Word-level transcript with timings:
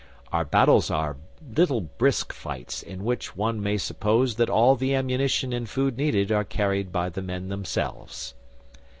Our 0.31 0.45
battles 0.45 0.89
are 0.89 1.17
little 1.55 1.81
brisk 1.81 2.33
fights 2.33 2.81
in 2.81 3.03
which 3.03 3.35
one 3.37 3.61
may 3.61 3.77
suppose 3.77 4.33
that 4.37 4.49
all 4.49 4.75
the 4.75 4.95
ammunition 4.95 5.53
and 5.53 5.69
food 5.69 5.95
needed 5.95 6.31
are 6.31 6.43
carried 6.43 6.91
by 6.91 7.09
the 7.09 7.21
men 7.21 7.49
themselves. 7.49 8.33